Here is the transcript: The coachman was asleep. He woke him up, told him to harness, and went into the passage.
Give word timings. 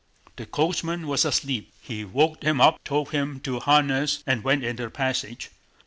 The 0.35 0.47
coachman 0.47 1.05
was 1.05 1.25
asleep. 1.25 1.71
He 1.79 2.03
woke 2.03 2.41
him 2.41 2.59
up, 2.59 2.83
told 2.83 3.09
him 3.11 3.39
to 3.41 3.59
harness, 3.59 4.23
and 4.25 4.43
went 4.43 4.63
into 4.63 4.81
the 4.85 4.89
passage. 4.89 5.51